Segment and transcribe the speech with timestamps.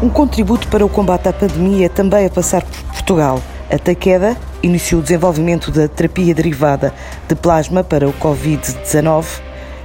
[0.00, 3.42] Um contributo para o combate à pandemia também a passar por Portugal.
[3.68, 6.94] A Taqueda iniciou o desenvolvimento da terapia derivada
[7.26, 9.26] de plasma para o Covid-19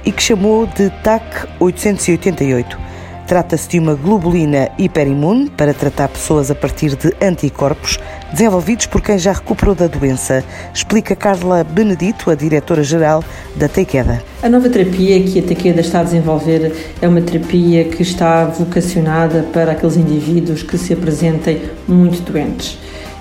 [0.04, 2.78] e que chamou de TAC 888.
[3.26, 7.98] Trata-se de uma globulina hiperimune para tratar pessoas a partir de anticorpos
[8.32, 13.22] desenvolvidos por quem já recuperou da doença, explica Carla Benedito, a diretora-geral
[13.56, 14.22] da Tequeda.
[14.42, 19.44] A nova terapia que a Tequeda está a desenvolver é uma terapia que está vocacionada
[19.52, 22.78] para aqueles indivíduos que se apresentem muito doentes.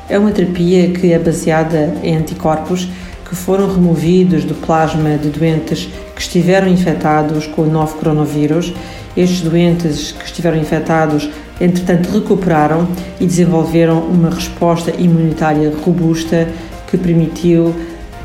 [0.09, 2.89] É uma terapia que é baseada em anticorpos
[3.27, 8.73] que foram removidos do plasma de doentes que estiveram infectados com o novo coronavírus
[9.15, 12.87] estes doentes que estiveram infectados, entretanto, recuperaram
[13.19, 16.47] e desenvolveram uma resposta imunitária robusta
[16.89, 17.73] que permitiu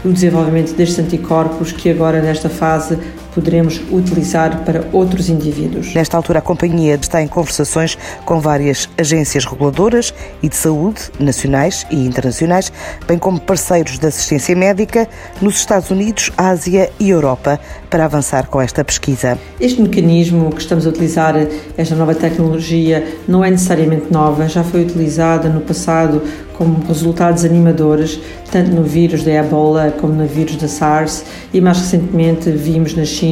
[0.04, 2.98] o desenvolvimento destes anticorpos que agora, nesta fase,
[3.38, 5.94] poderemos utilizar para outros indivíduos.
[5.94, 11.86] Nesta altura, a companhia está em conversações com várias agências reguladoras e de saúde, nacionais
[11.88, 12.72] e internacionais,
[13.06, 15.08] bem como parceiros de assistência médica
[15.40, 19.38] nos Estados Unidos, Ásia e Europa, para avançar com esta pesquisa.
[19.60, 21.34] Este mecanismo que estamos a utilizar,
[21.76, 26.22] esta nova tecnologia, não é necessariamente nova, já foi utilizada no passado
[26.58, 28.18] como resultados animadores,
[28.50, 33.04] tanto no vírus da Ebola como no vírus da SARS, e mais recentemente vimos na
[33.04, 33.27] China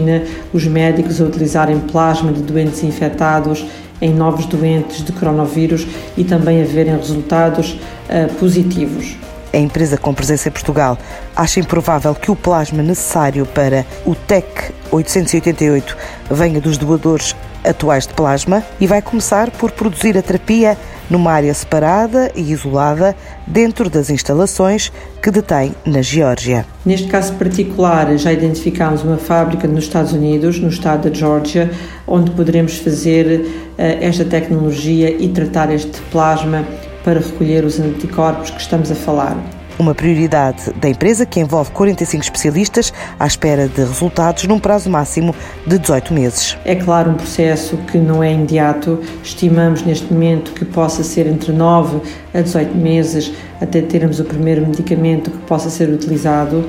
[0.53, 3.65] os médicos a utilizarem plasma de doentes infectados
[4.01, 9.17] em novos doentes de coronavírus e também a verem resultados uh, positivos.
[9.53, 10.99] A empresa com presença em Portugal
[11.35, 15.97] acha improvável que o plasma necessário para o TEC 888
[16.31, 17.35] venha dos doadores
[17.69, 20.77] atuais de plasma e vai começar por produzir a terapia
[21.09, 23.15] numa área separada e isolada
[23.47, 26.67] dentro das instalações que detém na Geórgia.
[26.85, 31.71] Neste caso particular, já identificámos uma fábrica nos Estados Unidos, no estado da Geórgia,
[32.07, 36.65] onde poderemos fazer uh, esta tecnologia e tratar este plasma
[37.05, 39.37] para recolher os anticorpos que estamos a falar.
[39.79, 45.35] Uma prioridade da empresa que envolve 45 especialistas à espera de resultados num prazo máximo
[45.67, 46.57] de 18 meses.
[46.65, 48.99] É claro, um processo que não é imediato.
[49.23, 52.01] Estimamos neste momento que possa ser entre 9
[52.33, 56.65] a 18 meses até termos o primeiro medicamento que possa ser utilizado.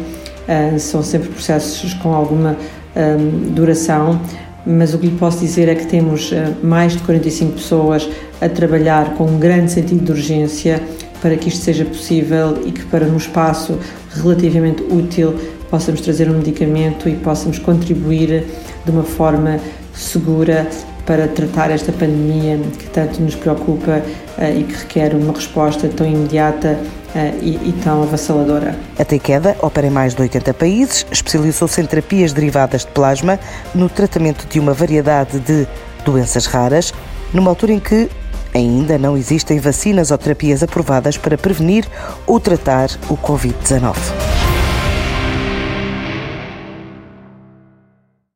[0.47, 2.57] Uh, são sempre processos com alguma
[2.95, 4.19] um, duração,
[4.65, 8.09] mas o que lhe posso dizer é que temos uh, mais de 45 pessoas
[8.41, 10.81] a trabalhar com um grande sentido de urgência
[11.21, 13.77] para que isto seja possível e que para num espaço
[14.15, 15.35] relativamente útil
[15.69, 18.45] possamos trazer um medicamento e possamos contribuir
[18.85, 19.59] de uma forma
[19.93, 20.67] segura
[21.07, 24.01] para tratar esta pandemia que tanto nos preocupa
[24.37, 26.77] uh, e que requer uma resposta tão imediata
[27.15, 28.75] uh, e, e, tão avassaladora.
[28.99, 33.39] A Tequeda opera em mais de 80 países, especializou-se em terapias derivadas de plasma
[33.73, 35.65] no tratamento de uma variedade de
[36.03, 36.93] doenças raras,
[37.33, 38.09] numa altura em que
[38.57, 41.87] Ainda não existem vacinas ou terapias aprovadas para prevenir
[42.25, 44.26] ou tratar o Covid-19.